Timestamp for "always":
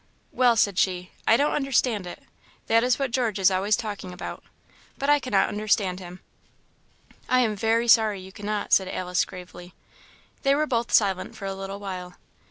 3.51-3.75